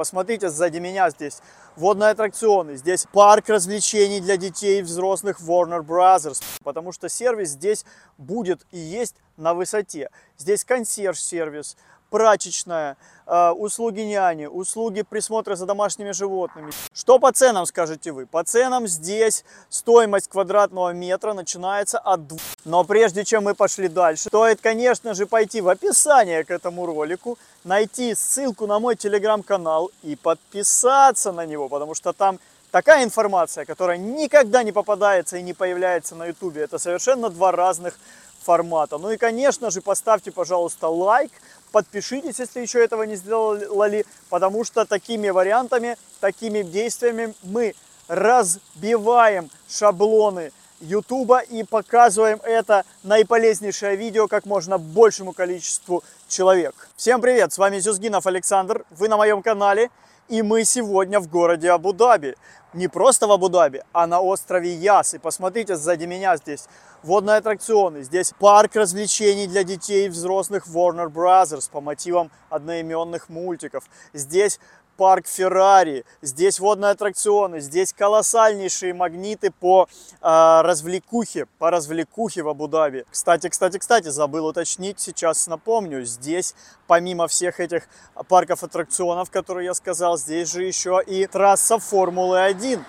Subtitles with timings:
[0.00, 1.42] Посмотрите сзади меня здесь
[1.76, 7.84] водные аттракционы, здесь парк развлечений для детей и взрослых Warner Brothers, потому что сервис здесь
[8.16, 10.08] будет и есть на высоте.
[10.38, 11.76] Здесь консьерж-сервис,
[12.10, 12.96] прачечная,
[13.26, 16.72] э, услуги няни, услуги присмотра за домашними животными.
[16.92, 18.26] Что по ценам, скажете вы?
[18.26, 22.38] По ценам здесь стоимость квадратного метра начинается от 2.
[22.64, 27.38] Но прежде чем мы пошли дальше, стоит, конечно же, пойти в описание к этому ролику,
[27.64, 32.38] найти ссылку на мой телеграм-канал и подписаться на него, потому что там
[32.70, 36.62] такая информация, которая никогда не попадается и не появляется на ютубе.
[36.62, 37.98] Это совершенно два разных
[38.40, 38.98] формата.
[38.98, 41.30] Ну и, конечно же, поставьте, пожалуйста, лайк,
[41.72, 47.74] подпишитесь, если еще этого не сделали, потому что такими вариантами, такими действиями мы
[48.08, 56.74] разбиваем шаблоны YouTube и показываем это наиполезнейшее видео как можно большему количеству человек.
[56.96, 59.90] Всем привет, с вами Зюзгинов Александр, вы на моем канале,
[60.28, 62.36] и мы сегодня в городе Абу-Даби.
[62.72, 65.12] Не просто в Абу-Даби, а на острове Яс.
[65.14, 66.66] И посмотрите, сзади меня здесь
[67.02, 68.02] водные аттракционы.
[68.02, 73.84] Здесь парк развлечений для детей и взрослых Warner Brothers по мотивам одноименных мультиков.
[74.12, 74.60] Здесь
[75.00, 79.88] парк Феррари, здесь водные аттракционы, здесь колоссальнейшие магниты по
[80.20, 83.06] э, развлекухе, по развлекухе в Абу-Даби.
[83.10, 86.54] Кстати, кстати, кстати, забыл уточнить, сейчас напомню, здесь
[86.86, 87.88] помимо всех этих
[88.28, 92.84] парков аттракционов, которые я сказал, здесь же еще и трасса Формулы-1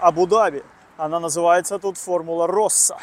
[0.00, 0.62] Абу-Даби.
[0.96, 2.98] Она называется тут Формула Росса.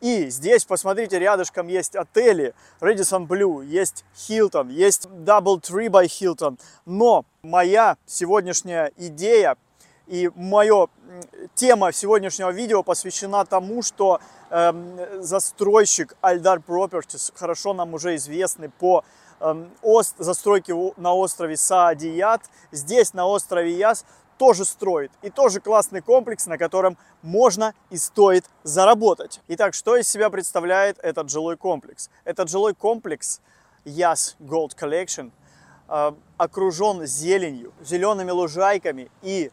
[0.00, 6.58] И здесь, посмотрите, рядышком есть отели Radisson Blue, есть Hilton, есть Double Tree by Hilton.
[6.84, 9.56] Но моя сегодняшняя идея
[10.06, 10.86] и моя
[11.54, 19.04] тема сегодняшнего видео посвящена тому, что э, застройщик Альдар Properties, хорошо нам уже известный по
[19.82, 22.42] ост, застройке на острове Саадият,
[22.72, 24.04] здесь на острове Яс
[24.38, 25.10] тоже строит.
[25.22, 29.40] И тоже классный комплекс, на котором можно и стоит заработать.
[29.48, 32.10] Итак, что из себя представляет этот жилой комплекс?
[32.24, 33.40] Этот жилой комплекс
[33.84, 35.30] Yas Gold Collection
[36.36, 39.50] окружен зеленью, зелеными лужайками и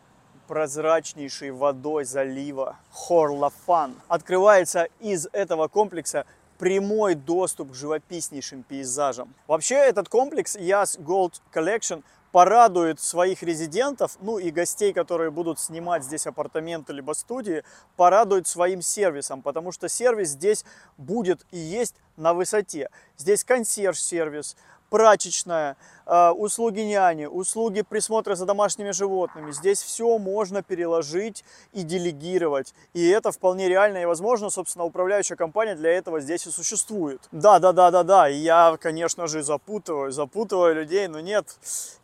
[0.48, 3.96] прозрачнейшей водой залива Хорлафан.
[4.08, 6.26] Открывается из этого комплекса
[6.58, 9.34] прямой доступ к живописнейшим пейзажам.
[9.48, 12.04] Вообще этот комплекс Yas Gold Collection
[12.34, 17.64] порадует своих резидентов, ну и гостей, которые будут снимать здесь апартаменты либо студии,
[17.96, 20.66] порадует своим сервисом, потому что сервис здесь
[20.98, 22.90] будет и есть на высоте.
[23.18, 24.56] Здесь консьерж-сервис,
[24.94, 25.76] прачечная,
[26.06, 29.52] э, услуги няни, услуги присмотра за домашними животными.
[29.52, 32.76] Здесь все можно переложить и делегировать.
[32.94, 34.52] И это вполне реально и возможно.
[34.52, 37.22] Собственно, управляющая компания для этого здесь и существует.
[37.32, 38.30] Да, да, да, да, да.
[38.30, 41.48] И я, конечно же, запутываю, запутываю людей, но нет,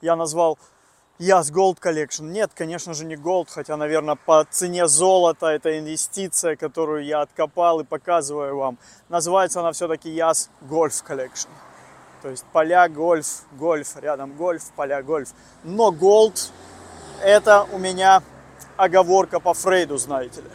[0.02, 0.58] я назвал
[1.20, 2.30] Yes, Gold Collection.
[2.30, 7.82] Нет, конечно же, не Gold, хотя, наверное, по цене золота это инвестиция, которую я откопал
[7.82, 8.78] и показываю вам.
[9.10, 11.50] Называется она все-таки Yes Golf Collection.
[12.22, 15.32] То есть поля гольф, гольф, рядом гольф, поля гольф.
[15.66, 16.52] Но голд
[17.22, 18.24] это у меня
[18.78, 20.50] оговорка по Фрейду, знаете ли.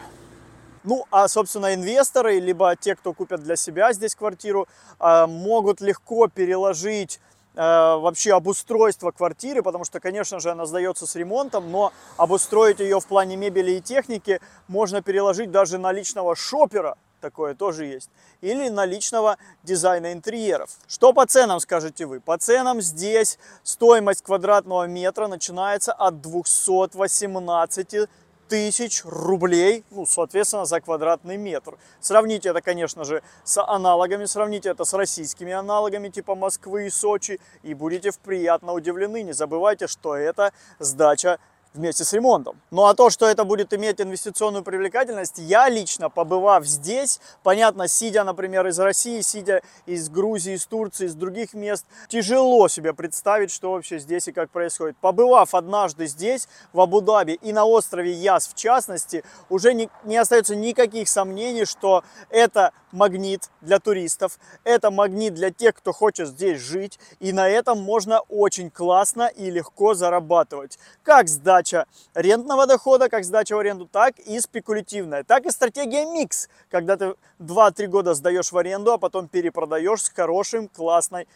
[0.83, 4.67] Ну, а, собственно, инвесторы, либо те, кто купят для себя здесь квартиру,
[4.99, 7.21] а, могут легко переложить
[7.55, 13.07] вообще обустройство квартиры, потому что, конечно же, она сдается с ремонтом, но обустроить ее в
[13.07, 18.11] плане мебели и техники можно переложить даже на личного шопера, такое тоже есть,
[18.43, 20.71] или наличного дизайна интерьеров.
[20.87, 22.21] Что по ценам, скажете вы?
[22.21, 28.09] По ценам здесь стоимость квадратного метра начинается от 218
[28.55, 31.77] тысяч рублей, ну, соответственно, за квадратный метр.
[32.01, 37.41] Сравните это, конечно же, с аналогами, сравните это с российскими аналогами типа Москвы и Сочи,
[37.65, 39.25] и будете приятно удивлены.
[39.25, 41.41] Не забывайте, что это сдача
[41.75, 42.61] вместе с ремонтом.
[42.71, 48.25] Ну а то, что это будет иметь инвестиционную привлекательность, я лично, побывав здесь, понятно, сидя,
[48.25, 53.73] например, из России, сидя из Грузии, из Турции, из других мест, тяжело себе представить, что
[53.73, 54.97] вообще здесь и как происходит.
[54.99, 60.55] Побывав однажды здесь, в Абу-Даби и на острове Яс в частности, уже не, не остается
[60.55, 66.99] никаких сомнений, что это магнит для туристов, это магнит для тех, кто хочет здесь жить,
[67.21, 70.79] и на этом можно очень классно и легко зарабатывать.
[71.03, 76.49] Как сдача рентного дохода, как сдача в аренду, так и спекулятивная, так и стратегия микс,
[76.71, 81.27] когда ты 2-3 года сдаешь в аренду, а потом перепродаешь с хорошим, классной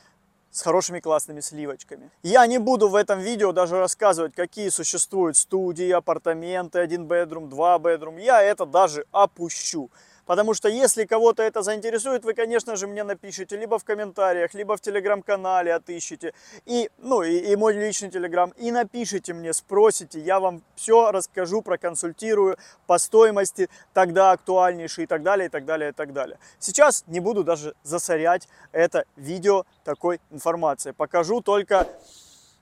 [0.50, 2.10] с хорошими классными сливочками.
[2.22, 7.78] Я не буду в этом видео даже рассказывать, какие существуют студии, апартаменты, один bedroom, два
[7.78, 8.20] bedroom.
[8.20, 9.90] Я это даже опущу.
[10.28, 14.76] Потому что если кого-то это заинтересует, вы, конечно же, мне напишите либо в комментариях, либо
[14.76, 16.34] в телеграм-канале отыщите,
[16.66, 21.62] и, ну, и, и мой личный телеграм, и напишите мне, спросите, я вам все расскажу,
[21.62, 26.38] проконсультирую по стоимости, тогда актуальнейший и так далее, и так далее, и так далее.
[26.58, 30.92] Сейчас не буду даже засорять это видео такой информацией.
[30.92, 31.88] Покажу только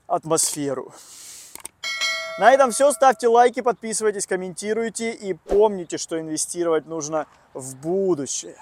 [0.07, 0.93] атмосферу.
[2.37, 2.91] На этом все.
[2.91, 8.57] Ставьте лайки, подписывайтесь, комментируйте и помните, что инвестировать нужно в будущее.